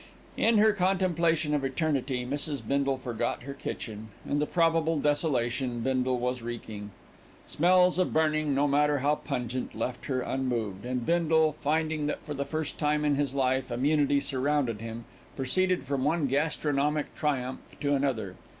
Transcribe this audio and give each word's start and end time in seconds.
In 0.35 0.57
her 0.57 0.73
contemplation 0.73 1.53
of 1.53 1.63
Eternity, 1.63 2.25
Mrs. 2.25 2.67
Bindle 2.67 2.97
forgot 2.97 3.43
her 3.43 3.53
kitchen, 3.53 4.07
and 4.27 4.41
the 4.41 4.47
probable 4.47 4.97
desolation 4.99 5.81
Bindle 5.81 6.17
was 6.17 6.41
wreaking. 6.41 6.89
Smells 7.45 7.99
of 7.99 8.11
burning, 8.11 8.55
no 8.55 8.67
matter 8.67 8.97
how 9.05 9.13
pungent, 9.13 9.75
left 9.75 10.07
her 10.07 10.21
unmoved, 10.21 10.85
and 10.87 11.05
Bindle, 11.05 11.51
finding 11.51 12.07
that 12.07 12.23
for 12.23 12.33
the 12.33 12.45
first 12.45 12.79
time 12.79 13.05
in 13.05 13.13
his 13.13 13.35
life 13.35 13.69
immunity 13.69 14.19
surrounded 14.19 14.81
him, 14.81 15.05
proceeded 15.35 15.83
from 15.83 16.03
one 16.03 16.25
gastronomic 16.25 17.13
triumph 17.13 17.79
to 17.79 17.93
another. 17.93 18.33